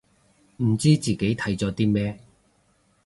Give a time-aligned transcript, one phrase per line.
[0.63, 2.19] 唔知自己睇咗啲咩